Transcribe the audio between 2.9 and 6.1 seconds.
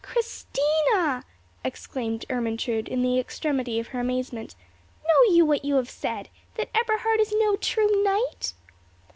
the extremity of her amazement, "know you what you have